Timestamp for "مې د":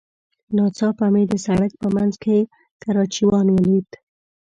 1.13-1.33